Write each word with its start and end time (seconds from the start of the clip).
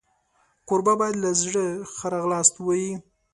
کوربه 0.67 0.93
باید 0.99 1.15
له 1.23 1.29
زړه 1.41 1.65
ښه 1.95 2.07
راغلاست 2.15 2.53
ووایي. 2.57 2.93